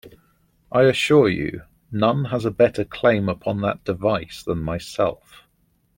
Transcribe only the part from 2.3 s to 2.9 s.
a better